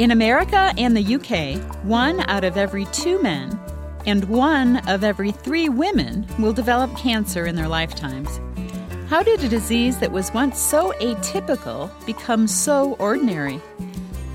In 0.00 0.12
America 0.12 0.72
and 0.78 0.96
the 0.96 1.16
UK, 1.16 1.62
one 1.84 2.20
out 2.20 2.42
of 2.42 2.56
every 2.56 2.86
two 2.86 3.20
men 3.20 3.60
and 4.06 4.24
one 4.24 4.78
of 4.88 5.04
every 5.04 5.30
three 5.30 5.68
women 5.68 6.26
will 6.38 6.54
develop 6.54 6.96
cancer 6.96 7.44
in 7.44 7.54
their 7.54 7.68
lifetimes. 7.68 8.40
How 9.10 9.22
did 9.22 9.44
a 9.44 9.48
disease 9.50 9.98
that 9.98 10.10
was 10.10 10.32
once 10.32 10.58
so 10.58 10.94
atypical 11.02 11.90
become 12.06 12.46
so 12.46 12.94
ordinary? 12.94 13.60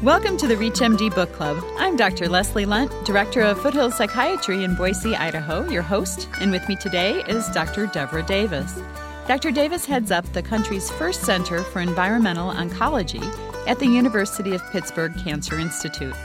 Welcome 0.03 0.37
to 0.37 0.45
the 0.45 0.53
ReachMD 0.53 1.15
Book 1.15 1.33
Club. 1.33 1.57
I'm 1.79 1.95
Dr. 1.95 2.29
Leslie 2.29 2.67
Lundt, 2.67 2.91
Director 3.03 3.41
of 3.41 3.59
Foothills 3.59 3.97
Psychiatry 3.97 4.63
in 4.63 4.75
Boise, 4.75 5.15
Idaho, 5.15 5.67
your 5.67 5.81
host, 5.81 6.29
and 6.39 6.51
with 6.51 6.69
me 6.69 6.75
today 6.75 7.23
is 7.27 7.49
Dr. 7.49 7.87
Devra 7.87 8.23
Davis. 8.27 8.79
Dr. 9.27 9.49
Davis 9.49 9.83
heads 9.83 10.11
up 10.11 10.31
the 10.33 10.43
country's 10.43 10.91
first 10.91 11.21
Center 11.21 11.63
for 11.63 11.79
Environmental 11.79 12.51
Oncology 12.51 13.23
at 13.67 13.79
the 13.79 13.87
University 13.87 14.53
of 14.53 14.63
Pittsburgh 14.71 15.13
Cancer 15.17 15.59
Institute. 15.59 16.15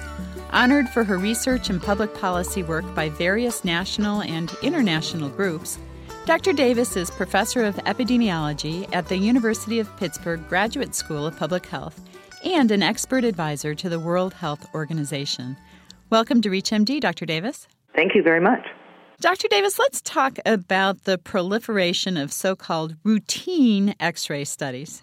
Honored 0.51 0.89
for 0.89 1.05
her 1.05 1.17
research 1.17 1.71
and 1.71 1.83
public 1.83 2.15
policy 2.15 2.63
work 2.63 2.85
by 2.95 3.09
various 3.09 3.65
national 3.65 4.23
and 4.23 4.55
international 4.63 5.29
groups, 5.29 5.79
Dr. 6.27 6.53
Davis 6.53 6.97
is 6.97 7.11
professor 7.11 7.65
of 7.65 7.77
epidemiology 7.77 8.89
at 8.95 9.09
the 9.09 9.17
University 9.17 9.81
of 9.81 9.97
Pittsburgh 9.97 10.47
Graduate 10.49 10.95
School 10.95 11.27
of 11.27 11.37
Public 11.37 11.67
Health 11.67 12.01
and 12.45 12.71
an 12.71 12.83
expert 12.83 13.25
advisor 13.25 13.75
to 13.75 13.89
the 13.89 14.01
World 14.01 14.35
Health 14.35 14.67
Organization. 14.75 15.57
Welcome 16.11 16.43
to 16.43 16.51
ReachMD, 16.51 17.01
Dr. 17.01 17.27
Davis. 17.27 17.69
Thank 17.95 18.15
you 18.15 18.23
very 18.23 18.41
much. 18.41 18.67
Dr. 19.21 19.49
Davis, 19.49 19.79
let's 19.79 20.01
talk 20.01 20.39
about 20.47 21.05
the 21.05 21.19
proliferation 21.19 22.17
of 22.17 22.33
so 22.33 22.57
called 22.57 22.97
routine 23.05 23.95
x 24.01 24.31
ray 24.31 24.45
studies. 24.45 25.03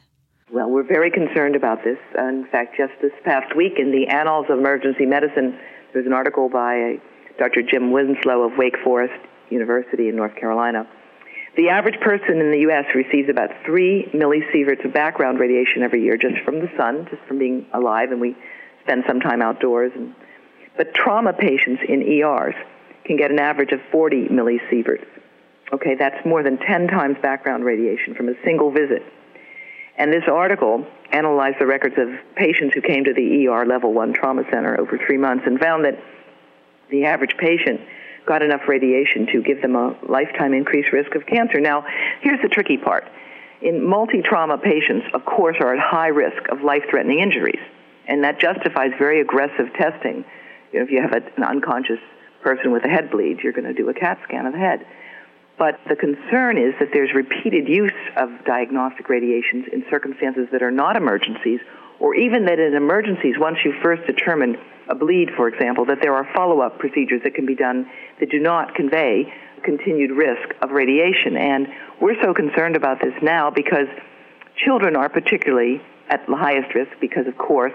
Well, 0.49 0.69
we're 0.69 0.87
very 0.87 1.11
concerned 1.11 1.57
about 1.57 1.83
this. 1.83 1.97
In 2.17 2.47
fact, 2.49 2.77
just 2.77 2.93
this 3.01 3.11
past 3.25 3.53
week 3.53 3.73
in 3.77 3.91
the 3.91 4.07
Annals 4.07 4.45
of 4.49 4.59
Emergency 4.59 5.05
Medicine, 5.05 5.59
there 5.91 6.01
was 6.01 6.05
an 6.05 6.13
article 6.13 6.47
by 6.47 6.79
uh, 6.79 7.37
Dr. 7.37 7.61
Jim 7.61 7.91
Winslow 7.91 8.43
of 8.43 8.57
Wake 8.57 8.77
Forest 8.81 9.19
University 9.49 10.07
in 10.07 10.15
North 10.15 10.37
Carolina. 10.37 10.87
The 11.57 11.67
average 11.67 11.99
person 11.99 12.39
in 12.39 12.51
the 12.51 12.59
U.S. 12.59 12.85
receives 12.95 13.27
about 13.27 13.49
3 13.65 14.11
millisieverts 14.13 14.85
of 14.85 14.93
background 14.93 15.37
radiation 15.37 15.83
every 15.83 16.01
year 16.01 16.15
just 16.15 16.39
from 16.45 16.61
the 16.61 16.71
sun, 16.77 17.07
just 17.09 17.21
from 17.27 17.39
being 17.39 17.65
alive, 17.73 18.11
and 18.11 18.21
we 18.21 18.33
spend 18.83 19.03
some 19.05 19.19
time 19.19 19.41
outdoors. 19.41 19.91
And, 19.95 20.15
but 20.77 20.93
trauma 20.93 21.33
patients 21.33 21.81
in 21.89 22.01
ERs 22.03 22.55
can 23.03 23.17
get 23.17 23.31
an 23.31 23.39
average 23.39 23.73
of 23.73 23.81
40 23.91 24.29
millisieverts. 24.29 25.07
Okay, 25.73 25.95
that's 25.99 26.25
more 26.25 26.41
than 26.41 26.57
10 26.57 26.87
times 26.87 27.17
background 27.21 27.65
radiation 27.65 28.15
from 28.15 28.29
a 28.29 28.33
single 28.45 28.71
visit. 28.71 29.03
And 29.97 30.13
this 30.13 30.23
article 30.31 30.85
analyzed 31.11 31.57
the 31.59 31.65
records 31.65 31.95
of 31.97 32.09
patients 32.35 32.73
who 32.75 32.81
came 32.81 33.03
to 33.05 33.13
the 33.13 33.47
ER 33.47 33.65
level 33.65 33.93
1 33.93 34.13
trauma 34.13 34.43
center 34.51 34.79
over 34.79 34.97
3 34.97 35.17
months 35.17 35.43
and 35.47 35.59
found 35.59 35.85
that 35.85 35.97
the 36.89 37.05
average 37.05 37.35
patient 37.37 37.81
got 38.25 38.41
enough 38.43 38.61
radiation 38.67 39.25
to 39.27 39.41
give 39.41 39.61
them 39.61 39.75
a 39.75 39.95
lifetime 40.07 40.53
increased 40.53 40.91
risk 40.91 41.15
of 41.15 41.25
cancer. 41.25 41.59
Now, 41.59 41.85
here's 42.21 42.41
the 42.41 42.49
tricky 42.49 42.77
part. 42.77 43.07
In 43.61 43.83
multi-trauma 43.87 44.57
patients, 44.59 45.07
of 45.13 45.25
course, 45.25 45.57
are 45.61 45.73
at 45.73 45.79
high 45.79 46.09
risk 46.09 46.47
of 46.49 46.61
life-threatening 46.61 47.19
injuries, 47.19 47.59
and 48.07 48.23
that 48.23 48.39
justifies 48.39 48.91
very 48.99 49.21
aggressive 49.21 49.73
testing. 49.73 50.25
You 50.71 50.79
know, 50.79 50.85
if 50.85 50.91
you 50.91 51.01
have 51.01 51.13
an 51.13 51.43
unconscious 51.43 51.99
person 52.43 52.71
with 52.71 52.85
a 52.85 52.89
head 52.89 53.09
bleed, 53.09 53.39
you're 53.39 53.53
going 53.53 53.65
to 53.65 53.73
do 53.73 53.89
a 53.89 53.93
CAT 53.93 54.19
scan 54.25 54.45
of 54.45 54.53
the 54.53 54.59
head. 54.59 54.85
But 55.57 55.79
the 55.89 55.95
concern 55.95 56.57
is 56.57 56.73
that 56.79 56.89
there's 56.93 57.13
repeated 57.15 57.67
use 57.67 57.91
of 58.15 58.29
diagnostic 58.45 59.09
radiations 59.09 59.65
in 59.73 59.83
circumstances 59.89 60.47
that 60.51 60.61
are 60.61 60.71
not 60.71 60.95
emergencies, 60.95 61.59
or 61.99 62.13
even 62.15 62.45
that 62.45 62.59
in 62.59 62.75
emergencies, 62.75 63.35
once 63.39 63.57
you 63.65 63.73
first 63.81 64.05
determine 64.05 64.57
a 64.87 64.95
bleed, 64.95 65.29
for 65.35 65.47
example, 65.47 65.85
that 65.85 65.97
there 66.01 66.13
are 66.13 66.27
follow 66.35 66.61
up 66.61 66.77
procedures 66.77 67.21
that 67.23 67.33
can 67.33 67.45
be 67.45 67.55
done 67.55 67.89
that 68.19 68.29
do 68.29 68.39
not 68.39 68.75
convey 68.75 69.33
continued 69.63 70.11
risk 70.11 70.53
of 70.61 70.69
radiation. 70.71 71.35
And 71.35 71.67
we're 71.99 72.21
so 72.21 72.33
concerned 72.33 72.75
about 72.75 73.01
this 73.01 73.13
now 73.21 73.49
because 73.49 73.87
children 74.63 74.95
are 74.95 75.09
particularly 75.09 75.81
at 76.09 76.25
the 76.27 76.35
highest 76.35 76.73
risk 76.75 76.91
because, 77.01 77.25
of 77.27 77.37
course, 77.37 77.73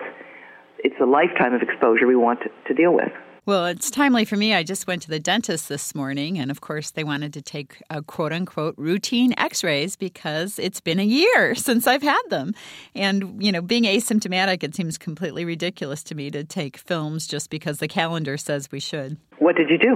it's 0.78 0.94
a 1.00 1.04
lifetime 1.04 1.52
of 1.52 1.62
exposure 1.62 2.06
we 2.06 2.16
want 2.16 2.40
to, 2.42 2.50
to 2.68 2.74
deal 2.74 2.94
with. 2.94 3.12
Well, 3.44 3.66
it's 3.66 3.90
timely 3.90 4.24
for 4.24 4.36
me. 4.36 4.54
I 4.54 4.62
just 4.62 4.86
went 4.86 5.02
to 5.02 5.10
the 5.10 5.18
dentist 5.18 5.68
this 5.68 5.96
morning, 5.96 6.38
and 6.38 6.48
of 6.48 6.60
course, 6.60 6.92
they 6.92 7.02
wanted 7.02 7.32
to 7.34 7.42
take 7.42 7.82
a 7.90 8.00
quote 8.00 8.32
unquote 8.32 8.74
routine 8.76 9.34
x 9.36 9.64
rays 9.64 9.96
because 9.96 10.60
it's 10.60 10.80
been 10.80 11.00
a 11.00 11.04
year 11.04 11.54
since 11.56 11.88
I've 11.88 12.02
had 12.02 12.22
them. 12.28 12.54
And, 12.94 13.42
you 13.42 13.50
know, 13.50 13.60
being 13.60 13.82
asymptomatic, 13.82 14.62
it 14.62 14.76
seems 14.76 14.96
completely 14.96 15.44
ridiculous 15.44 16.04
to 16.04 16.14
me 16.14 16.30
to 16.30 16.44
take 16.44 16.76
films 16.76 17.26
just 17.26 17.50
because 17.50 17.78
the 17.78 17.88
calendar 17.88 18.36
says 18.36 18.70
we 18.70 18.78
should. 18.78 19.16
What 19.40 19.56
did 19.56 19.70
you 19.70 19.78
do? 19.78 19.94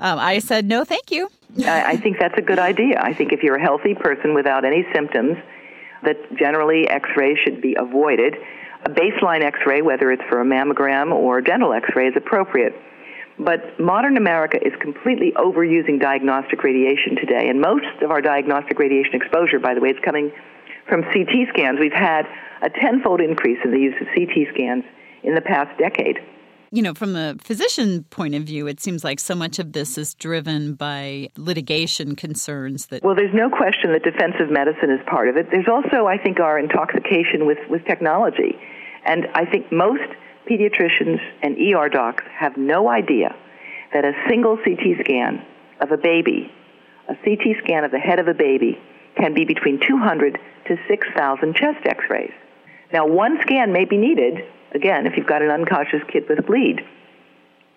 Um, 0.00 0.18
I 0.18 0.40
said, 0.40 0.64
no, 0.64 0.84
thank 0.84 1.12
you. 1.12 1.28
I, 1.64 1.92
I 1.92 1.96
think 1.96 2.18
that's 2.18 2.36
a 2.36 2.42
good 2.42 2.58
idea. 2.58 3.00
I 3.00 3.14
think 3.14 3.32
if 3.32 3.44
you're 3.44 3.56
a 3.56 3.62
healthy 3.62 3.94
person 3.94 4.34
without 4.34 4.64
any 4.64 4.84
symptoms, 4.92 5.36
that 6.02 6.16
generally 6.36 6.88
x 6.88 7.08
rays 7.16 7.38
should 7.44 7.60
be 7.60 7.76
avoided. 7.78 8.34
A 8.84 8.90
baseline 8.90 9.42
x 9.42 9.58
ray, 9.66 9.82
whether 9.82 10.12
it's 10.12 10.22
for 10.28 10.40
a 10.40 10.44
mammogram 10.44 11.12
or 11.12 11.38
a 11.38 11.44
dental 11.44 11.72
x 11.72 11.88
ray, 11.94 12.08
is 12.08 12.14
appropriate. 12.16 12.74
But 13.38 13.78
modern 13.78 14.16
America 14.16 14.58
is 14.64 14.72
completely 14.80 15.32
overusing 15.36 16.00
diagnostic 16.00 16.62
radiation 16.64 17.16
today, 17.16 17.48
and 17.48 17.60
most 17.60 18.02
of 18.02 18.10
our 18.10 18.20
diagnostic 18.20 18.78
radiation 18.78 19.14
exposure, 19.14 19.60
by 19.60 19.74
the 19.74 19.80
way, 19.80 19.90
is 19.90 19.98
coming 20.04 20.32
from 20.88 21.02
CT 21.02 21.48
scans. 21.50 21.78
We've 21.78 21.92
had 21.92 22.26
a 22.62 22.70
tenfold 22.70 23.20
increase 23.20 23.58
in 23.64 23.70
the 23.70 23.78
use 23.78 23.94
of 24.00 24.08
CT 24.08 24.54
scans 24.54 24.84
in 25.22 25.34
the 25.34 25.40
past 25.40 25.76
decade. 25.78 26.18
You 26.70 26.82
know, 26.82 26.92
from 26.92 27.16
a 27.16 27.34
physician 27.40 28.04
point 28.04 28.34
of 28.34 28.42
view, 28.42 28.66
it 28.66 28.80
seems 28.80 29.02
like 29.02 29.20
so 29.20 29.34
much 29.34 29.58
of 29.58 29.72
this 29.72 29.96
is 29.96 30.14
driven 30.14 30.74
by 30.74 31.30
litigation 31.36 32.14
concerns 32.14 32.86
that. 32.86 33.02
Well, 33.02 33.14
there's 33.14 33.34
no 33.34 33.48
question 33.48 33.92
that 33.92 34.04
defensive 34.04 34.50
medicine 34.50 34.90
is 34.90 35.00
part 35.08 35.28
of 35.28 35.36
it. 35.36 35.46
There's 35.50 35.68
also, 35.68 36.06
I 36.06 36.18
think, 36.18 36.40
our 36.40 36.58
intoxication 36.58 37.46
with, 37.46 37.58
with 37.70 37.84
technology. 37.86 38.58
And 39.06 39.26
I 39.34 39.46
think 39.46 39.72
most 39.72 40.04
pediatricians 40.50 41.20
and 41.42 41.56
ER 41.56 41.88
docs 41.88 42.24
have 42.38 42.56
no 42.56 42.90
idea 42.90 43.34
that 43.94 44.04
a 44.04 44.12
single 44.28 44.58
CT 44.58 45.00
scan 45.04 45.44
of 45.80 45.92
a 45.92 45.96
baby, 45.96 46.50
a 47.08 47.14
CT 47.24 47.64
scan 47.64 47.84
of 47.84 47.90
the 47.90 47.98
head 47.98 48.18
of 48.18 48.28
a 48.28 48.34
baby, 48.34 48.78
can 49.16 49.34
be 49.34 49.44
between 49.44 49.80
200 49.86 50.38
to 50.66 50.76
6,000 50.86 51.54
chest 51.56 51.86
x 51.86 52.04
rays. 52.10 52.32
Now, 52.92 53.06
one 53.06 53.38
scan 53.42 53.72
may 53.72 53.84
be 53.84 53.96
needed, 53.96 54.44
again, 54.74 55.06
if 55.06 55.16
you've 55.16 55.26
got 55.26 55.42
an 55.42 55.50
unconscious 55.50 56.02
kid 56.10 56.24
with 56.28 56.38
a 56.38 56.42
bleed. 56.42 56.80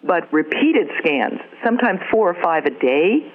But 0.04 0.32
repeated 0.34 0.88
scans, 1.00 1.40
sometimes 1.64 2.00
four 2.10 2.30
or 2.30 2.42
five 2.42 2.66
a 2.66 2.72
day, 2.72 3.32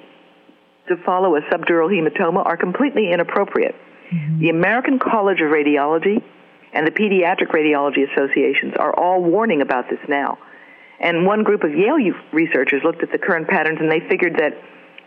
to 0.89 0.97
follow 1.05 1.37
a 1.37 1.43
subdural 1.43 1.91
hematoma 1.91 2.45
are 2.45 2.57
completely 2.57 3.13
inappropriate. 3.13 3.75
Mm-hmm. 4.11 4.41
The 4.41 4.51
American 4.51 4.99
College 4.99 5.41
of 5.41 5.51
Radiology 5.51 6.23
and 6.73 6.87
the 6.87 6.91
Pediatric 6.91 7.49
Radiology 7.49 8.11
Associations 8.11 8.75
are 8.79 8.95
all 8.95 9.23
warning 9.23 9.63
about 9.63 9.91
this 9.91 9.99
now. 10.09 10.39
And 11.01 11.27
one 11.27 11.43
group 11.43 11.63
of 11.63 11.75
Yale 11.75 12.15
researchers 12.33 12.83
looked 12.85 13.03
at 13.03 13.13
the 13.13 13.19
current 13.19 13.49
patterns 13.49 13.79
and 13.81 13.91
they 13.91 14.01
figured 14.09 14.37
that 14.39 14.55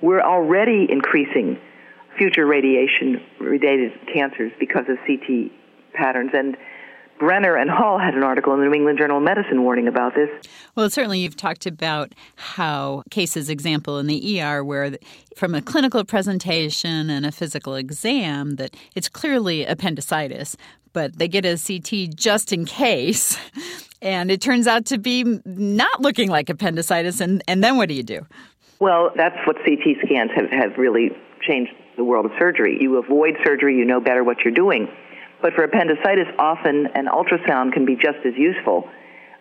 we're 0.01 0.21
already 0.21 0.87
increasing 0.89 1.59
future 2.17 2.45
radiation 2.45 3.21
related 3.39 3.93
cancers 4.13 4.51
because 4.59 4.85
of 4.89 4.97
CT 5.07 5.51
patterns. 5.93 6.31
And 6.33 6.57
Brenner 7.19 7.55
and 7.55 7.69
Hall 7.69 7.99
had 7.99 8.15
an 8.15 8.23
article 8.23 8.53
in 8.53 8.59
the 8.59 8.65
New 8.65 8.73
England 8.73 8.97
Journal 8.97 9.17
of 9.17 9.23
Medicine 9.23 9.63
warning 9.63 9.87
about 9.87 10.15
this. 10.15 10.29
Well, 10.75 10.89
certainly 10.89 11.19
you've 11.19 11.35
talked 11.35 11.65
about 11.65 12.13
how 12.35 13.03
cases, 13.11 13.49
example, 13.49 13.99
in 13.99 14.07
the 14.07 14.41
ER, 14.41 14.63
where 14.63 14.97
from 15.35 15.53
a 15.53 15.61
clinical 15.61 16.03
presentation 16.05 17.09
and 17.09 17.25
a 17.25 17.31
physical 17.31 17.75
exam, 17.75 18.55
that 18.55 18.75
it's 18.95 19.09
clearly 19.09 19.65
appendicitis, 19.65 20.55
but 20.93 21.17
they 21.19 21.27
get 21.27 21.45
a 21.45 21.57
CT 21.57 22.15
just 22.15 22.53
in 22.53 22.65
case. 22.65 23.37
And 24.01 24.31
it 24.31 24.39
turns 24.39 24.65
out 24.65 24.85
to 24.85 24.97
be 24.97 25.41
not 25.43 25.99
looking 25.99 26.29
like 26.29 26.49
appendicitis. 26.49 27.19
And, 27.19 27.43
and 27.49 27.61
then 27.61 27.75
what 27.75 27.89
do 27.89 27.95
you 27.95 28.03
do? 28.03 28.25
Well, 28.79 29.11
that's 29.15 29.35
what 29.45 29.57
CT 29.57 29.97
scans 30.05 30.31
have, 30.35 30.49
have 30.51 30.77
really 30.77 31.09
changed 31.41 31.73
the 31.97 32.05
world 32.05 32.25
of 32.25 32.31
surgery. 32.39 32.77
You 32.79 32.97
avoid 32.97 33.35
surgery, 33.43 33.75
you 33.75 33.83
know 33.83 33.99
better 33.99 34.23
what 34.23 34.37
you're 34.45 34.53
doing. 34.53 34.87
But 35.41 35.53
for 35.53 35.63
appendicitis, 35.63 36.27
often 36.37 36.87
an 36.95 37.07
ultrasound 37.07 37.73
can 37.73 37.85
be 37.85 37.95
just 37.95 38.19
as 38.25 38.33
useful 38.35 38.89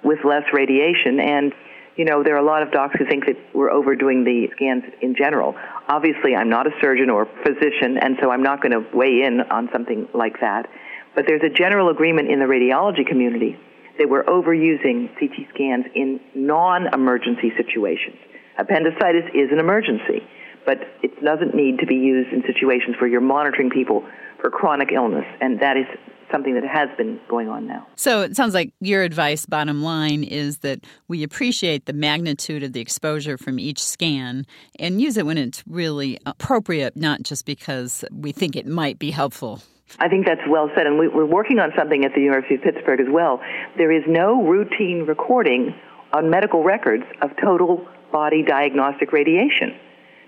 with 0.05 0.19
less 0.25 0.45
radiation. 0.53 1.19
And, 1.21 1.53
you 1.97 2.05
know, 2.05 2.23
there 2.23 2.35
are 2.37 2.39
a 2.39 2.47
lot 2.47 2.63
of 2.63 2.71
docs 2.71 2.95
who 2.99 3.07
think 3.07 3.27
that 3.27 3.37
we're 3.53 3.71
overdoing 3.71 4.23
the 4.25 4.49
scans 4.55 4.85
in 5.03 5.17
general. 5.17 5.57
Obviously, 5.89 6.37
I'm 6.37 6.49
not 6.49 6.67
a 6.67 6.71
surgeon 6.81 7.11
or 7.11 7.27
physician, 7.45 7.99
and 7.99 8.17
so 8.23 8.31
I'm 8.31 8.43
not 8.43 8.63
going 8.63 8.73
to 8.73 8.85
weigh 8.97 9.23
in 9.23 9.41
on 9.51 9.69
something 9.73 10.09
like 10.15 10.41
that. 10.41 10.69
But 11.15 11.27
there's 11.27 11.43
a 11.43 11.53
general 11.53 11.89
agreement 11.89 12.31
in 12.31 12.39
the 12.39 12.47
radiology 12.47 13.05
community 13.07 13.59
that 13.99 14.09
we're 14.09 14.25
overusing 14.25 15.11
CT 15.19 15.51
scans 15.53 15.87
in 15.95 16.21
non-emergency 16.35 17.53
situations. 17.57 18.17
Appendicitis 18.57 19.25
is 19.35 19.51
an 19.51 19.59
emergency, 19.59 20.23
but 20.67 20.79
it 21.03 21.23
doesn't 21.25 21.55
need 21.55 21.79
to 21.79 21.87
be 21.87 21.95
used 21.95 22.33
in 22.33 22.43
situations 22.47 22.97
where 23.01 23.09
you're 23.09 23.21
monitoring 23.21 23.71
people 23.71 24.05
for 24.41 24.51
chronic 24.51 24.93
illness, 24.93 25.25
and 25.41 25.61
that 25.61 25.77
is 25.77 25.87
something 26.31 26.55
that 26.55 26.65
has 26.65 26.89
been 26.97 27.19
going 27.29 27.49
on 27.49 27.67
now. 27.67 27.87
So 27.97 28.23
it 28.23 28.37
sounds 28.37 28.55
like 28.55 28.73
your 28.81 29.03
advice, 29.03 29.47
bottom 29.47 29.83
line, 29.83 30.25
is 30.25 30.59
that 30.59 30.85
we 31.09 31.23
appreciate 31.23 31.87
the 31.87 31.93
magnitude 31.93 32.63
of 32.63 32.73
the 32.73 32.81
exposure 32.81 33.39
from 33.39 33.59
each 33.59 33.83
scan 33.83 34.47
and 34.79 35.01
use 35.01 35.17
it 35.17 35.27
when 35.27 35.39
it's 35.39 35.65
really 35.67 36.19
appropriate, 36.27 36.97
not 36.97 37.23
just 37.23 37.47
because 37.47 38.05
we 38.13 38.33
think 38.33 38.57
it 38.57 38.67
might 38.67 38.99
be 38.99 39.11
helpful. 39.11 39.63
I 39.99 40.09
think 40.09 40.27
that's 40.27 40.43
well 40.49 40.71
said, 40.77 40.87
and 40.87 40.99
we, 40.99 41.07
are 41.07 41.25
working 41.25 41.59
on 41.59 41.73
something 41.77 42.05
at 42.05 42.15
the 42.15 42.21
University 42.21 42.57
of 42.57 42.63
Pittsburgh 42.63 43.01
as 43.01 43.07
well. 43.11 43.41
There 43.79 43.91
is 43.91 44.03
no 44.07 44.43
routine 44.43 45.07
recording 45.07 45.75
on 46.13 46.29
medical 46.29 46.63
records 46.63 47.05
of 47.23 47.31
total 47.43 47.87
body 48.13 48.43
diagnostic 48.43 49.13
radiation. 49.13 49.75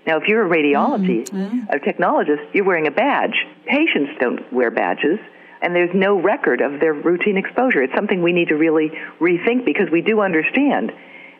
Now, 0.07 0.17
if 0.17 0.27
you're 0.27 0.45
a 0.45 0.49
radiology 0.49 1.27
mm-hmm. 1.27 1.69
a 1.69 1.79
technologist, 1.79 2.53
you're 2.53 2.65
wearing 2.65 2.87
a 2.87 2.91
badge. 2.91 3.45
Patients 3.65 4.11
don't 4.19 4.51
wear 4.51 4.71
badges, 4.71 5.19
and 5.61 5.75
there's 5.75 5.93
no 5.93 6.19
record 6.19 6.61
of 6.61 6.79
their 6.79 6.93
routine 6.93 7.37
exposure. 7.37 7.83
It's 7.83 7.93
something 7.93 8.23
we 8.23 8.33
need 8.33 8.47
to 8.47 8.55
really 8.55 8.91
rethink 9.19 9.65
because 9.65 9.89
we 9.91 10.01
do 10.01 10.21
understand 10.21 10.91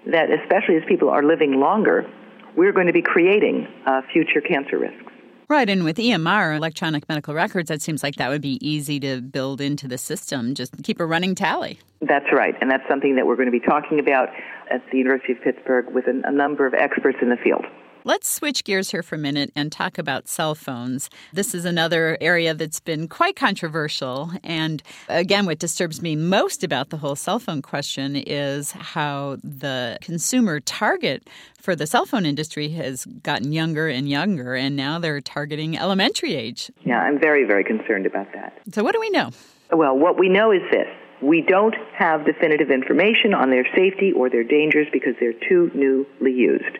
that, 0.07 0.29
especially 0.31 0.77
as 0.77 0.83
people 0.87 1.09
are 1.09 1.23
living 1.23 1.59
longer, 1.59 2.09
we're 2.55 2.71
going 2.71 2.87
to 2.87 2.93
be 2.93 3.01
creating 3.01 3.67
uh, 3.85 4.01
future 4.11 4.41
cancer 4.41 4.77
risks. 4.77 5.11
Right, 5.51 5.69
and 5.69 5.83
with 5.83 5.97
EMR, 5.97 6.55
electronic 6.55 7.09
medical 7.09 7.33
records, 7.33 7.67
that 7.67 7.81
seems 7.81 8.03
like 8.03 8.15
that 8.15 8.29
would 8.29 8.41
be 8.41 8.57
easy 8.65 9.01
to 9.01 9.19
build 9.19 9.59
into 9.59 9.85
the 9.85 9.97
system. 9.97 10.55
Just 10.55 10.81
keep 10.81 11.01
a 11.01 11.05
running 11.05 11.35
tally. 11.35 11.77
That's 11.99 12.31
right, 12.31 12.55
and 12.61 12.71
that's 12.71 12.87
something 12.87 13.17
that 13.17 13.27
we're 13.27 13.35
going 13.35 13.51
to 13.51 13.51
be 13.51 13.59
talking 13.59 13.99
about 13.99 14.29
at 14.71 14.81
the 14.91 14.97
University 14.97 15.33
of 15.33 15.41
Pittsburgh 15.41 15.93
with 15.93 16.07
a, 16.07 16.21
a 16.23 16.31
number 16.31 16.65
of 16.65 16.73
experts 16.73 17.17
in 17.21 17.29
the 17.29 17.35
field. 17.35 17.65
Let's 18.03 18.27
switch 18.27 18.63
gears 18.63 18.89
here 18.89 19.03
for 19.03 19.13
a 19.13 19.19
minute 19.19 19.51
and 19.55 19.71
talk 19.71 19.99
about 19.99 20.27
cell 20.27 20.55
phones. 20.55 21.07
This 21.33 21.53
is 21.53 21.65
another 21.65 22.17
area 22.19 22.55
that's 22.55 22.79
been 22.79 23.07
quite 23.07 23.35
controversial. 23.35 24.31
And 24.43 24.81
again, 25.07 25.45
what 25.45 25.59
disturbs 25.59 26.01
me 26.01 26.15
most 26.15 26.63
about 26.63 26.89
the 26.89 26.97
whole 26.97 27.15
cell 27.15 27.37
phone 27.37 27.61
question 27.61 28.15
is 28.15 28.71
how 28.71 29.37
the 29.43 29.99
consumer 30.01 30.59
target 30.59 31.29
for 31.59 31.75
the 31.75 31.85
cell 31.85 32.07
phone 32.07 32.25
industry 32.25 32.69
has 32.69 33.05
gotten 33.05 33.53
younger 33.53 33.87
and 33.87 34.09
younger, 34.09 34.55
and 34.55 34.75
now 34.75 34.97
they're 34.97 35.21
targeting 35.21 35.77
elementary 35.77 36.33
age. 36.33 36.71
Yeah, 36.83 36.99
I'm 36.99 37.19
very, 37.19 37.45
very 37.45 37.63
concerned 37.63 38.07
about 38.07 38.33
that. 38.33 38.57
So, 38.73 38.83
what 38.83 38.93
do 38.93 38.99
we 38.99 39.11
know? 39.11 39.29
Well, 39.71 39.95
what 39.95 40.17
we 40.17 40.27
know 40.27 40.51
is 40.51 40.61
this 40.71 40.87
we 41.21 41.41
don't 41.47 41.75
have 41.93 42.25
definitive 42.25 42.71
information 42.71 43.35
on 43.35 43.51
their 43.51 43.67
safety 43.75 44.11
or 44.11 44.27
their 44.27 44.43
dangers 44.43 44.87
because 44.91 45.13
they're 45.19 45.37
too 45.47 45.69
newly 45.75 46.31
used. 46.31 46.79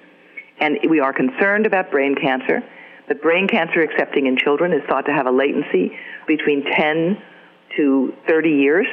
And 0.62 0.78
we 0.88 1.00
are 1.00 1.12
concerned 1.12 1.66
about 1.66 1.90
brain 1.90 2.16
cancer. 2.16 2.64
The 3.10 3.16
brain 3.16 3.48
cancer 3.48 3.82
accepting 3.82 4.28
in 4.28 4.38
children 4.38 4.72
is 4.72 4.82
thought 4.88 5.08
to 5.08 5.12
have 5.12 5.26
a 5.26 5.32
latency 5.32 5.98
between 6.28 6.64
10 6.64 7.22
to 7.78 8.14
30 8.28 8.50
years. 8.50 8.88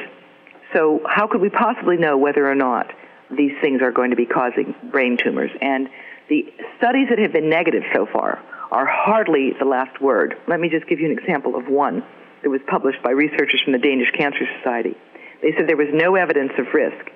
So, 0.73 1.01
how 1.07 1.27
could 1.27 1.41
we 1.41 1.49
possibly 1.49 1.95
know 1.95 2.17
whether 2.17 2.49
or 2.49 2.55
not 2.55 2.91
these 3.29 3.53
things 3.61 3.81
are 3.81 3.91
going 3.91 4.09
to 4.09 4.15
be 4.15 4.25
causing 4.25 4.75
brain 4.91 5.17
tumors? 5.17 5.51
And 5.61 5.89
the 6.27 6.51
studies 6.77 7.07
that 7.09 7.19
have 7.19 7.31
been 7.31 7.49
negative 7.49 7.83
so 7.93 8.07
far 8.11 8.43
are 8.71 8.85
hardly 8.85 9.53
the 9.57 9.65
last 9.65 10.01
word. 10.01 10.35
Let 10.47 10.59
me 10.59 10.69
just 10.69 10.87
give 10.87 10.99
you 10.99 11.11
an 11.11 11.17
example 11.17 11.55
of 11.55 11.67
one 11.67 12.03
that 12.43 12.49
was 12.49 12.61
published 12.67 13.01
by 13.03 13.11
researchers 13.11 13.61
from 13.63 13.73
the 13.73 13.79
Danish 13.79 14.11
Cancer 14.11 14.45
Society. 14.57 14.95
They 15.41 15.53
said 15.55 15.67
there 15.67 15.77
was 15.77 15.93
no 15.93 16.15
evidence 16.15 16.51
of 16.57 16.67
risk 16.73 17.09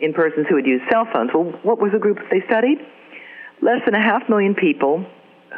in 0.00 0.12
persons 0.14 0.46
who 0.48 0.56
had 0.56 0.66
used 0.66 0.84
cell 0.90 1.06
phones. 1.12 1.30
Well, 1.32 1.58
what 1.62 1.80
was 1.80 1.92
the 1.92 1.98
group 1.98 2.18
that 2.18 2.30
they 2.30 2.42
studied? 2.46 2.78
Less 3.62 3.80
than 3.84 3.94
a 3.94 4.02
half 4.02 4.28
million 4.28 4.54
people 4.54 5.04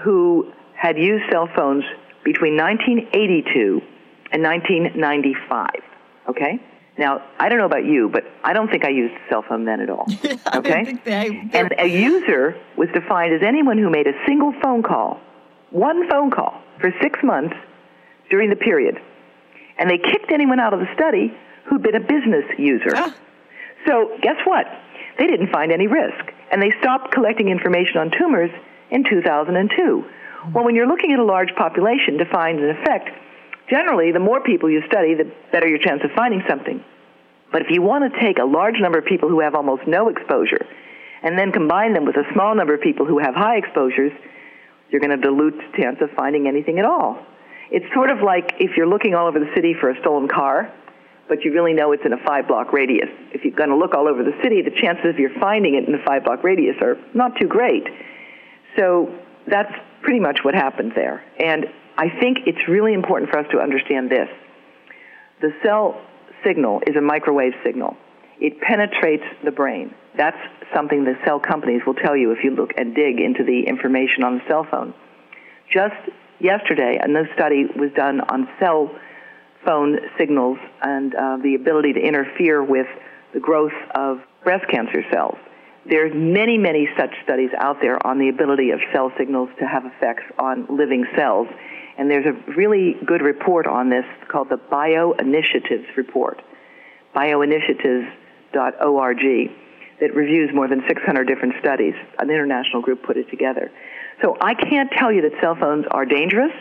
who 0.05 0.53
had 0.75 0.99
used 0.99 1.25
cell 1.31 1.49
phones 1.55 1.85
between 2.25 2.57
1982 2.57 3.81
and 4.33 4.43
1995. 4.43 5.71
Okay? 6.29 6.61
Now, 6.99 7.23
I 7.39 7.49
don't 7.49 7.59
know 7.59 7.67
about 7.67 7.85
you, 7.85 8.09
but 8.13 8.25
I 8.45 8.53
don't 8.53 8.71
think 8.71 8.85
I 8.85 8.91
used 8.91 9.15
a 9.15 9.29
cell 9.31 9.45
phone 9.49 9.65
then 9.65 9.81
at 9.81 9.91
all. 9.91 10.07
Okay? 10.55 10.99
They, 11.05 11.49
and 11.55 11.75
a 11.79 11.87
user 11.87 12.57
was 12.77 12.89
defined 12.93 13.33
as 13.33 13.43
anyone 13.43 13.79
who 13.79 13.89
made 13.89 14.07
a 14.07 14.13
single 14.27 14.53
phone 14.63 14.83
call, 14.83 15.21
one 15.71 16.09
phone 16.11 16.31
call, 16.31 16.61
for 16.81 16.93
six 17.01 17.19
months 17.23 17.55
during 18.31 18.51
the 18.51 18.57
period. 18.57 18.99
And 19.79 19.89
they 19.89 19.99
kicked 19.99 20.31
anyone 20.31 20.61
out 20.61 20.75
of 20.75 20.81
the 20.81 20.93
study 20.95 21.33
who'd 21.65 21.83
been 21.83 21.95
a 21.95 22.01
business 22.01 22.45
user. 22.59 22.91
Ah. 22.95 23.15
So, 23.87 24.17
guess 24.21 24.37
what? 24.45 24.67
They 25.19 25.27
didn't 25.27 25.51
find 25.51 25.73
any 25.73 25.87
risk 25.87 26.31
and 26.53 26.63
they 26.63 26.71
stopped 26.79 27.11
collecting 27.11 27.49
information 27.49 27.97
on 27.97 28.11
tumors 28.11 28.51
in 28.91 29.03
2002. 29.09 30.05
Well, 30.55 30.65
when 30.65 30.75
you're 30.75 30.87
looking 30.87 31.13
at 31.13 31.19
a 31.19 31.25
large 31.25 31.55
population 31.57 32.19
to 32.19 32.27
find 32.27 32.61
an 32.61 32.71
effect, 32.71 33.09
generally 33.71 34.13
the 34.13 34.21
more 34.21 34.43
people 34.43 34.71
you 34.71 34.83
study, 34.87 35.15
the 35.15 35.33
better 35.51 35.67
your 35.67 35.79
chance 35.79 36.03
of 36.05 36.11
finding 36.13 36.43
something. 36.47 36.85
But 37.51 37.63
if 37.63 37.69
you 37.71 37.81
want 37.81 38.13
to 38.13 38.21
take 38.21 38.39
a 38.39 38.45
large 38.45 38.77
number 38.81 38.99
of 38.99 39.07
people 39.07 39.29
who 39.29 39.41
have 39.41 39.55
almost 39.55 39.87
no 39.87 40.09
exposure 40.09 40.67
and 41.23 41.39
then 41.39 41.53
combine 41.53 41.95
them 41.95 42.05
with 42.05 42.17
a 42.17 42.25
small 42.33 42.55
number 42.55 42.75
of 42.75 42.81
people 42.81 43.07
who 43.07 43.19
have 43.19 43.35
high 43.35 43.57
exposures, 43.57 44.13
you're 44.91 45.01
going 45.01 45.11
to 45.11 45.17
dilute 45.17 45.55
the 45.57 45.83
chance 45.83 45.99
of 46.01 46.11
finding 46.11 46.49
anything 46.49 46.79
at 46.79 46.85
all. 46.85 47.25
It's 47.71 47.87
sort 47.95 48.11
of 48.11 48.21
like 48.21 48.57
if 48.61 48.77
you're 48.77 48.87
looking 48.87 49.15
all 49.15 49.27
over 49.27 49.39
the 49.39 49.51
city 49.55 49.75
for 49.81 49.89
a 49.89 49.99
stolen 50.01 50.29
car 50.29 50.71
but 51.32 51.46
you 51.46 51.52
really 51.55 51.73
know 51.73 51.93
it's 51.93 52.05
in 52.05 52.12
a 52.12 52.23
five 52.26 52.46
block 52.46 52.75
radius. 52.75 53.08
If 53.32 53.43
you're 53.43 53.56
going 53.56 53.70
to 53.70 53.76
look 53.76 53.94
all 53.94 54.06
over 54.06 54.23
the 54.23 54.37
city, 54.43 54.61
the 54.61 54.70
chances 54.70 55.06
of 55.06 55.19
you 55.19 55.31
finding 55.40 55.76
it 55.76 55.88
in 55.88 55.94
a 55.94 56.05
five 56.05 56.25
block 56.25 56.44
radius 56.44 56.76
are 56.82 56.99
not 57.14 57.40
too 57.40 57.49
great. 57.49 57.84
So 58.76 59.08
that's 59.49 59.73
pretty 60.02 60.20
much 60.20 60.40
what 60.43 60.55
happened 60.55 60.93
there. 60.94 61.25
And 61.40 61.64
I 61.96 62.11
think 62.20 62.40
it's 62.44 62.69
really 62.69 62.93
important 62.93 63.31
for 63.31 63.38
us 63.38 63.46
to 63.50 63.61
understand 63.61 64.11
this. 64.11 64.29
The 65.40 65.55
cell 65.64 65.99
signal 66.44 66.82
is 66.87 66.96
a 66.96 67.00
microwave 67.00 67.55
signal. 67.64 67.96
It 68.38 68.61
penetrates 68.61 69.25
the 69.43 69.52
brain. 69.52 69.94
That's 70.14 70.37
something 70.76 71.05
the 71.05 71.17
cell 71.25 71.40
companies 71.40 71.81
will 71.87 71.94
tell 71.94 72.14
you 72.14 72.32
if 72.32 72.44
you 72.44 72.50
look 72.50 72.73
and 72.76 72.94
dig 72.94 73.20
into 73.20 73.43
the 73.43 73.64
information 73.67 74.23
on 74.23 74.34
the 74.34 74.44
cell 74.49 74.67
phone. 74.70 74.93
Just 75.73 75.96
yesterday, 76.40 77.00
a 77.02 77.08
new 77.08 77.25
study 77.32 77.64
was 77.75 77.90
done 77.96 78.20
on 78.20 78.50
cell 78.61 78.90
phone 79.64 79.99
signals 80.19 80.59
and 80.82 81.14
uh, 81.14 81.38
the 81.43 81.55
ability 81.55 81.94
to 81.94 82.00
interfere 82.00 82.62
with 82.62 82.87
the 83.32 83.41
growth 83.41 83.73
of 83.94 84.19
breast 84.44 84.69
cancer 84.70 85.03
cells. 85.12 85.37
There's 85.88 86.12
many, 86.14 86.59
many 86.59 86.88
such 86.97 87.11
studies 87.25 87.50
out 87.59 87.79
there 87.81 88.05
on 88.06 88.19
the 88.19 88.29
ability 88.29 88.70
of 88.70 88.79
cell 88.93 89.11
signals 89.19 89.49
to 89.59 89.67
have 89.67 89.85
effects 89.85 90.23
on 90.38 90.67
living 90.69 91.05
cells. 91.17 91.49
And 91.99 92.09
there's 92.11 92.26
a 92.26 92.32
really 92.53 92.97
good 93.05 93.20
report 93.20 93.67
on 93.67 93.91
this 93.91 94.05
called 94.29 94.49
the 94.49 94.56
BioInitiatives 94.56 95.94
Report, 95.97 96.41
bioinitiatives.org, 97.15 99.50
that 100.00 100.15
reviews 100.15 100.51
more 100.55 100.69
than 100.69 100.82
600 100.87 101.25
different 101.25 101.55
studies. 101.60 101.94
An 102.19 102.31
international 102.31 102.82
group 102.82 103.03
put 103.03 103.17
it 103.17 103.29
together. 103.31 103.70
So 104.20 104.37
I 104.41 104.55
can't 104.55 104.91
tell 104.96 105.13
you 105.13 105.22
that 105.22 105.32
cell 105.41 105.56
phones 105.58 105.87
are 105.91 106.05
dangerous, 106.05 106.53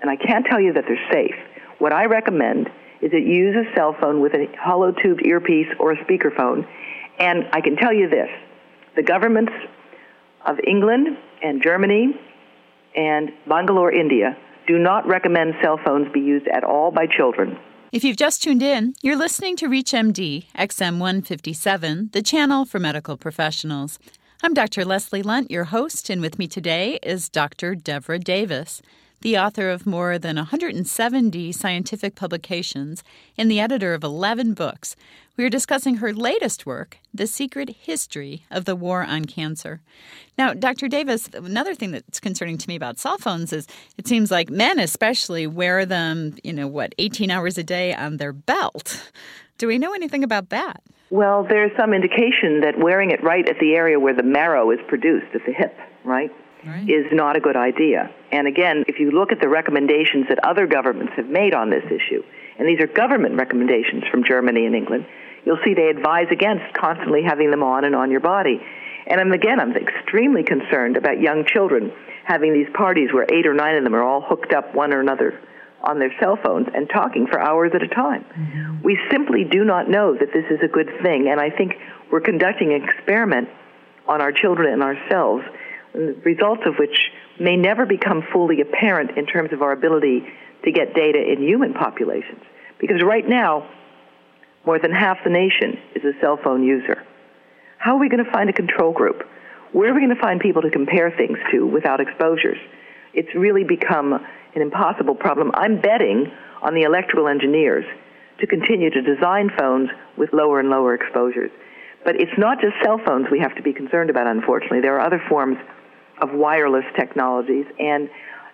and 0.00 0.10
I 0.10 0.16
can't 0.16 0.46
tell 0.46 0.60
you 0.60 0.72
that 0.74 0.84
they're 0.88 1.12
safe. 1.12 1.34
What 1.78 1.92
I 1.92 2.06
recommend 2.06 2.68
is 3.02 3.10
that 3.10 3.20
you 3.20 3.34
use 3.34 3.56
a 3.56 3.74
cell 3.76 3.94
phone 4.00 4.20
with 4.20 4.32
a 4.32 4.46
hollow 4.58 4.92
tubed 4.92 5.26
earpiece 5.26 5.68
or 5.78 5.92
a 5.92 6.04
speakerphone. 6.04 6.66
And 7.18 7.44
I 7.52 7.60
can 7.60 7.76
tell 7.76 7.92
you 7.92 8.08
this 8.08 8.28
the 8.96 9.02
governments 9.02 9.52
of 10.46 10.56
England 10.66 11.08
and 11.42 11.62
Germany 11.62 12.18
and 12.94 13.30
Bangalore, 13.46 13.92
India, 13.92 14.36
do 14.66 14.78
not 14.78 15.06
recommend 15.06 15.54
cell 15.62 15.78
phones 15.84 16.10
be 16.12 16.20
used 16.20 16.48
at 16.48 16.64
all 16.64 16.90
by 16.90 17.06
children. 17.06 17.58
If 17.92 18.04
you've 18.04 18.16
just 18.16 18.42
tuned 18.42 18.62
in, 18.62 18.94
you're 19.02 19.16
listening 19.16 19.56
to 19.56 19.68
ReachMD 19.68 20.46
XM 20.54 20.98
157, 20.98 22.10
the 22.12 22.22
channel 22.22 22.64
for 22.64 22.78
medical 22.78 23.16
professionals. 23.16 23.98
I'm 24.42 24.54
Dr. 24.54 24.84
Leslie 24.84 25.22
Lundt, 25.22 25.50
your 25.50 25.64
host, 25.64 26.10
and 26.10 26.20
with 26.20 26.38
me 26.38 26.48
today 26.48 26.98
is 27.02 27.28
Dr. 27.28 27.74
Devra 27.74 28.22
Davis 28.22 28.82
the 29.20 29.38
author 29.38 29.70
of 29.70 29.86
more 29.86 30.18
than 30.18 30.36
170 30.36 31.52
scientific 31.52 32.14
publications 32.14 33.02
and 33.36 33.50
the 33.50 33.60
editor 33.60 33.94
of 33.94 34.04
11 34.04 34.54
books. 34.54 34.96
We 35.36 35.44
are 35.44 35.50
discussing 35.50 35.96
her 35.96 36.12
latest 36.12 36.64
work, 36.64 36.98
The 37.12 37.26
Secret 37.26 37.68
History 37.70 38.44
of 38.50 38.64
the 38.64 38.76
War 38.76 39.02
on 39.02 39.24
Cancer. 39.24 39.80
Now, 40.38 40.54
Dr. 40.54 40.88
Davis, 40.88 41.28
another 41.34 41.74
thing 41.74 41.90
that's 41.90 42.20
concerning 42.20 42.58
to 42.58 42.68
me 42.68 42.76
about 42.76 42.98
cell 42.98 43.18
phones 43.18 43.52
is 43.52 43.66
it 43.98 44.06
seems 44.06 44.30
like 44.30 44.50
men 44.50 44.78
especially 44.78 45.46
wear 45.46 45.84
them, 45.84 46.36
you 46.42 46.52
know, 46.52 46.66
what, 46.66 46.94
18 46.98 47.30
hours 47.30 47.58
a 47.58 47.62
day 47.62 47.94
on 47.94 48.16
their 48.16 48.32
belt. 48.32 49.10
Do 49.58 49.66
we 49.66 49.78
know 49.78 49.94
anything 49.94 50.22
about 50.22 50.50
that? 50.50 50.82
Well, 51.10 51.46
there's 51.48 51.70
some 51.78 51.94
indication 51.94 52.60
that 52.62 52.74
wearing 52.78 53.10
it 53.10 53.22
right 53.22 53.48
at 53.48 53.56
the 53.60 53.74
area 53.74 53.98
where 53.98 54.14
the 54.14 54.22
marrow 54.22 54.70
is 54.70 54.78
produced, 54.88 55.34
at 55.34 55.40
the 55.46 55.52
hip, 55.52 55.76
right? 56.04 56.30
Right. 56.66 56.88
is 56.88 57.06
not 57.12 57.36
a 57.36 57.40
good 57.40 57.56
idea. 57.56 58.10
And 58.32 58.46
again, 58.46 58.84
if 58.88 58.98
you 58.98 59.10
look 59.10 59.32
at 59.32 59.40
the 59.40 59.48
recommendations 59.48 60.26
that 60.28 60.44
other 60.44 60.66
governments 60.66 61.12
have 61.16 61.28
made 61.28 61.54
on 61.54 61.70
this 61.70 61.84
issue, 61.86 62.22
and 62.58 62.66
these 62.68 62.80
are 62.80 62.86
government 62.86 63.36
recommendations 63.36 64.04
from 64.10 64.24
Germany 64.24 64.66
and 64.66 64.74
England, 64.74 65.06
you'll 65.44 65.58
see 65.64 65.74
they 65.74 65.88
advise 65.88 66.26
against 66.30 66.74
constantly 66.74 67.22
having 67.22 67.50
them 67.50 67.62
on 67.62 67.84
and 67.84 67.94
on 67.94 68.10
your 68.10 68.20
body. 68.20 68.60
And 69.06 69.20
I'm, 69.20 69.32
again, 69.32 69.60
I'm 69.60 69.76
extremely 69.76 70.42
concerned 70.42 70.96
about 70.96 71.20
young 71.20 71.44
children 71.46 71.92
having 72.24 72.52
these 72.52 72.66
parties 72.74 73.12
where 73.12 73.26
eight 73.32 73.46
or 73.46 73.54
nine 73.54 73.76
of 73.76 73.84
them 73.84 73.94
are 73.94 74.02
all 74.02 74.20
hooked 74.20 74.52
up 74.52 74.74
one 74.74 74.92
or 74.92 75.00
another 75.00 75.40
on 75.82 76.00
their 76.00 76.12
cell 76.18 76.36
phones 76.42 76.66
and 76.74 76.90
talking 76.90 77.26
for 77.28 77.40
hours 77.40 77.70
at 77.74 77.82
a 77.82 77.88
time. 77.88 78.24
Mm-hmm. 78.24 78.82
We 78.82 78.98
simply 79.10 79.44
do 79.44 79.64
not 79.64 79.88
know 79.88 80.16
that 80.18 80.32
this 80.32 80.44
is 80.50 80.58
a 80.62 80.68
good 80.68 80.90
thing, 81.02 81.28
and 81.30 81.40
I 81.40 81.50
think 81.50 81.74
we're 82.10 82.20
conducting 82.20 82.72
an 82.72 82.82
experiment 82.82 83.48
on 84.08 84.20
our 84.20 84.32
children 84.32 84.72
and 84.72 84.82
ourselves, 84.82 85.44
the 85.96 86.16
results 86.24 86.62
of 86.66 86.76
which 86.78 86.96
may 87.40 87.56
never 87.56 87.86
become 87.86 88.22
fully 88.32 88.60
apparent 88.60 89.16
in 89.16 89.26
terms 89.26 89.52
of 89.52 89.62
our 89.62 89.72
ability 89.72 90.22
to 90.64 90.72
get 90.72 90.94
data 90.94 91.18
in 91.18 91.42
human 91.42 91.72
populations. 91.72 92.42
Because 92.78 93.02
right 93.02 93.26
now, 93.26 93.68
more 94.66 94.78
than 94.78 94.92
half 94.92 95.18
the 95.24 95.30
nation 95.30 95.78
is 95.94 96.04
a 96.04 96.12
cell 96.20 96.38
phone 96.42 96.62
user. 96.62 97.02
How 97.78 97.96
are 97.96 98.00
we 98.00 98.08
going 98.08 98.24
to 98.24 98.30
find 98.30 98.50
a 98.50 98.52
control 98.52 98.92
group? 98.92 99.22
Where 99.72 99.90
are 99.90 99.94
we 99.94 100.00
going 100.00 100.14
to 100.14 100.20
find 100.20 100.40
people 100.40 100.62
to 100.62 100.70
compare 100.70 101.10
things 101.10 101.38
to 101.52 101.66
without 101.66 102.00
exposures? 102.00 102.58
It's 103.14 103.34
really 103.34 103.64
become 103.64 104.12
an 104.12 104.62
impossible 104.62 105.14
problem. 105.14 105.50
I'm 105.54 105.80
betting 105.80 106.30
on 106.62 106.74
the 106.74 106.82
electrical 106.82 107.28
engineers 107.28 107.84
to 108.40 108.46
continue 108.46 108.90
to 108.90 109.02
design 109.02 109.50
phones 109.58 109.88
with 110.16 110.32
lower 110.32 110.60
and 110.60 110.68
lower 110.68 110.94
exposures. 110.94 111.50
But 112.04 112.20
it's 112.20 112.36
not 112.38 112.60
just 112.60 112.74
cell 112.84 113.00
phones 113.04 113.26
we 113.30 113.40
have 113.40 113.54
to 113.56 113.62
be 113.62 113.72
concerned 113.72 114.10
about, 114.10 114.26
unfortunately. 114.26 114.80
There 114.80 114.96
are 114.96 115.06
other 115.06 115.22
forms 115.28 115.58
of 116.20 116.30
wireless 116.32 116.84
technologies. 116.96 117.66
And 117.78 118.08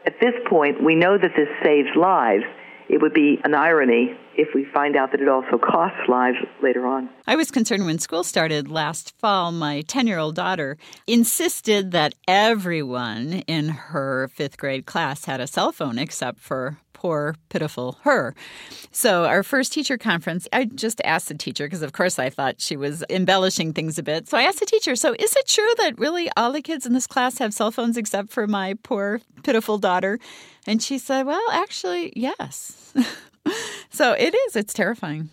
at 0.06 0.14
this 0.20 0.34
point, 0.48 0.82
we 0.82 0.94
know 0.94 1.16
that 1.18 1.32
this 1.36 1.48
saves 1.62 1.88
lives. 1.96 2.44
It 2.88 3.00
would 3.00 3.14
be 3.14 3.38
an 3.44 3.54
irony 3.54 4.16
if 4.34 4.48
we 4.54 4.66
find 4.72 4.96
out 4.96 5.12
that 5.12 5.20
it 5.20 5.28
also 5.28 5.58
costs 5.58 6.00
lives 6.08 6.38
later 6.62 6.86
on. 6.86 7.08
I 7.26 7.36
was 7.36 7.50
concerned 7.50 7.86
when 7.86 7.98
school 7.98 8.24
started 8.24 8.68
last 8.68 9.16
fall. 9.18 9.52
My 9.52 9.82
10 9.82 10.06
year 10.06 10.18
old 10.18 10.34
daughter 10.34 10.76
insisted 11.06 11.92
that 11.92 12.14
everyone 12.26 13.44
in 13.46 13.68
her 13.68 14.28
fifth 14.28 14.58
grade 14.58 14.86
class 14.86 15.24
had 15.24 15.40
a 15.40 15.46
cell 15.46 15.72
phone 15.72 15.98
except 15.98 16.38
for 16.40 16.78
poor, 17.02 17.34
pitiful 17.48 17.98
her. 18.02 18.32
So, 18.92 19.24
our 19.24 19.42
first 19.42 19.72
teacher 19.72 19.98
conference, 19.98 20.46
I 20.52 20.66
just 20.66 21.00
asked 21.04 21.26
the 21.26 21.34
teacher, 21.34 21.66
because 21.66 21.82
of 21.82 21.92
course 21.92 22.16
I 22.16 22.30
thought 22.30 22.60
she 22.60 22.76
was 22.76 23.02
embellishing 23.10 23.72
things 23.72 23.98
a 23.98 24.04
bit. 24.04 24.28
So, 24.28 24.38
I 24.38 24.42
asked 24.42 24.60
the 24.60 24.66
teacher, 24.66 24.94
So, 24.94 25.12
is 25.18 25.34
it 25.34 25.48
true 25.48 25.74
that 25.78 25.98
really 25.98 26.30
all 26.36 26.52
the 26.52 26.62
kids 26.62 26.86
in 26.86 26.92
this 26.92 27.08
class 27.08 27.38
have 27.38 27.52
cell 27.52 27.72
phones 27.72 27.96
except 27.96 28.30
for 28.30 28.46
my 28.46 28.74
poor, 28.84 29.20
pitiful 29.42 29.78
daughter? 29.78 30.20
And 30.64 30.80
she 30.80 30.96
said, 30.96 31.26
Well, 31.26 31.42
actually, 31.50 32.12
yes. 32.14 32.94
so, 33.90 34.12
it 34.12 34.32
is. 34.32 34.54
It's 34.54 34.72
terrifying. 34.72 35.30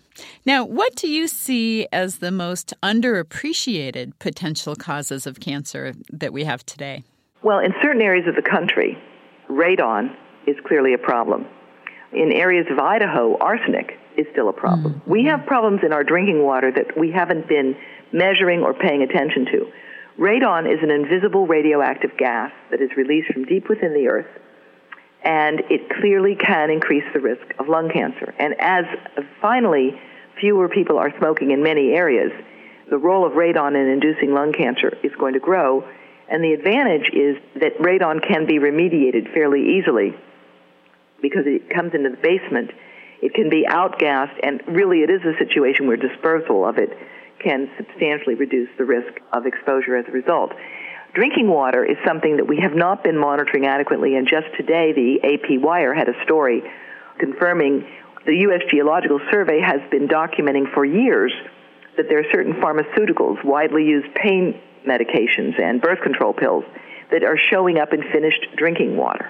Now, 0.47 0.65
what 0.65 0.95
do 0.95 1.07
you 1.07 1.27
see 1.27 1.88
as 1.91 2.17
the 2.17 2.31
most 2.31 2.73
underappreciated 2.81 4.13
potential 4.17 4.75
causes 4.75 5.27
of 5.27 5.39
cancer 5.39 5.93
that 6.11 6.33
we 6.33 6.45
have 6.45 6.65
today? 6.65 7.03
Well, 7.43 7.59
in 7.59 7.75
certain 7.79 8.01
areas 8.01 8.25
of 8.27 8.35
the 8.35 8.41
country, 8.41 8.97
radon 9.51 10.15
is 10.47 10.55
clearly 10.65 10.93
a 10.93 10.97
problem 10.97 11.45
in 12.11 12.31
areas 12.31 12.65
of 12.71 12.79
Idaho, 12.79 13.37
arsenic 13.37 13.99
is 14.17 14.25
still 14.31 14.49
a 14.49 14.53
problem. 14.53 14.95
Mm-hmm. 14.95 15.11
We 15.11 15.25
have 15.25 15.45
problems 15.45 15.81
in 15.83 15.93
our 15.93 16.03
drinking 16.03 16.43
water 16.43 16.71
that 16.71 16.97
we 16.97 17.11
haven't 17.11 17.47
been 17.47 17.75
measuring 18.11 18.61
or 18.61 18.73
paying 18.73 19.03
attention 19.03 19.45
to. 19.45 19.71
Radon 20.19 20.71
is 20.71 20.83
an 20.83 20.91
invisible 20.91 21.47
radioactive 21.47 22.17
gas 22.17 22.51
that 22.71 22.81
is 22.81 22.89
released 22.97 23.31
from 23.31 23.45
deep 23.45 23.69
within 23.69 23.93
the 23.93 24.07
earth, 24.07 24.27
and 25.23 25.61
it 25.69 25.89
clearly 26.01 26.35
can 26.35 26.69
increase 26.69 27.05
the 27.13 27.19
risk 27.19 27.45
of 27.59 27.69
lung 27.69 27.89
cancer. 27.89 28.33
And 28.37 28.55
as 28.59 28.85
uh, 29.17 29.21
finally 29.41 29.99
fewer 30.39 30.67
people 30.67 30.97
are 30.97 31.11
smoking 31.19 31.51
in 31.51 31.63
many 31.63 31.93
areas, 31.93 32.31
the 32.89 32.97
role 32.97 33.25
of 33.25 33.33
radon 33.33 33.75
in 33.75 33.87
inducing 33.87 34.33
lung 34.33 34.51
cancer 34.51 34.97
is 35.03 35.11
going 35.19 35.33
to 35.33 35.39
grow. 35.39 35.87
And 36.27 36.43
the 36.43 36.53
advantage 36.53 37.09
is 37.13 37.37
that 37.61 37.77
radon 37.79 38.25
can 38.25 38.45
be 38.45 38.59
remediated 38.59 39.33
fairly 39.33 39.77
easily 39.77 40.15
because 41.21 41.43
it 41.45 41.69
comes 41.69 41.93
into 41.93 42.09
the 42.09 42.17
basement, 42.17 42.71
it 43.21 43.33
can 43.33 43.49
be 43.49 43.65
outgassed, 43.69 44.39
and 44.43 44.61
really 44.67 44.99
it 44.99 45.09
is 45.09 45.21
a 45.23 45.38
situation 45.38 45.88
where 45.88 45.97
dispersal 45.97 46.65
of 46.65 46.77
it 46.77 46.89
can 47.39 47.69
substantially 47.77 48.35
reduce 48.35 48.69
the 48.77 48.85
risk 48.85 49.19
of 49.33 49.45
exposure 49.45 49.95
as 49.95 50.05
a 50.07 50.11
result. 50.11 50.51
Drinking 51.13 51.49
water 51.49 51.83
is 51.83 51.97
something 52.05 52.38
that 52.38 52.45
we 52.45 52.59
have 52.61 52.75
not 52.75 53.03
been 53.03 53.17
monitoring 53.17 53.65
adequately, 53.65 54.15
and 54.15 54.27
just 54.27 54.47
today 54.55 54.93
the 54.93 55.19
AP 55.23 55.61
Wire 55.61 55.93
had 55.93 56.07
a 56.07 56.23
story 56.23 56.61
confirming 57.17 57.85
the 58.25 58.35
U.S. 58.47 58.61
Geological 58.69 59.19
Survey 59.31 59.59
has 59.59 59.81
been 59.89 60.07
documenting 60.07 60.71
for 60.73 60.85
years 60.85 61.33
that 61.97 62.07
there 62.09 62.19
are 62.19 62.31
certain 62.31 62.53
pharmaceuticals, 62.53 63.43
widely 63.43 63.85
used 63.85 64.13
pain 64.15 64.59
medications, 64.88 65.59
and 65.59 65.81
birth 65.81 66.01
control 66.01 66.33
pills 66.33 66.63
that 67.11 67.23
are 67.23 67.38
showing 67.49 67.79
up 67.79 67.91
in 67.91 68.03
finished 68.11 68.45
drinking 68.55 68.95
water. 68.95 69.29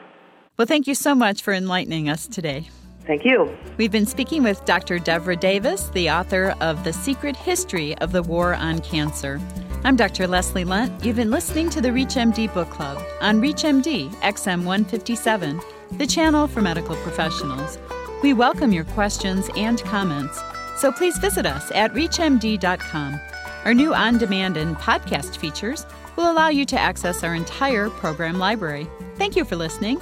Well, 0.60 0.66
thank 0.66 0.88
you 0.88 0.94
so 0.94 1.16
much 1.16 1.42
for 1.42 1.54
enlightening 1.54 2.10
us 2.10 2.28
today. 2.28 2.68
Thank 3.06 3.24
you. 3.24 3.58
We've 3.78 3.94
been 3.94 4.06
speaking 4.06 4.44
with 4.44 4.66
Dr. 4.66 5.00
Devra 5.00 5.40
Davis, 5.40 5.88
the 5.94 6.12
author 6.12 6.54
of 6.60 6.84
The 6.84 6.92
Secret 6.92 7.38
History 7.38 7.98
of 8.00 8.12
the 8.12 8.22
War 8.22 8.56
on 8.56 8.80
Cancer. 8.80 9.40
I'm 9.86 9.96
Dr. 9.96 10.28
Leslie 10.28 10.66
Lundt. 10.66 11.06
You've 11.06 11.16
been 11.16 11.32
listening 11.32 11.70
to 11.70 11.80
the 11.80 11.88
ReachMD 11.88 12.54
Book 12.54 12.70
Club 12.72 13.02
on 13.22 13.40
ReachMD 13.42 14.10
XM 14.16 14.66
157, 14.66 15.62
the 15.94 16.06
channel 16.06 16.46
for 16.46 16.62
medical 16.62 16.98
professionals. 16.98 17.80
We 18.22 18.34
welcome 18.34 18.74
your 18.74 18.84
questions 18.84 19.50
and 19.56 19.82
comments, 19.84 20.42
so 20.76 20.92
please 20.92 21.18
visit 21.20 21.46
us 21.46 21.72
at 21.72 21.94
ReachMD.com. 21.94 23.18
Our 23.64 23.74
new 23.74 23.94
on 23.94 24.18
demand 24.18 24.58
and 24.58 24.76
podcast 24.76 25.38
features 25.38 25.86
will 26.18 26.30
allow 26.30 26.50
you 26.50 26.66
to 26.66 26.78
access 26.78 27.24
our 27.24 27.34
entire 27.34 27.90
program 27.90 28.38
library. 28.38 28.90
Thank 29.16 29.38
you 29.38 29.46
for 29.46 29.56
listening. 29.56 30.02